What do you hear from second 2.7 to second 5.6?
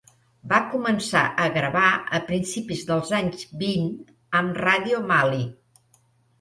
dels anys vint amb Radio Mali.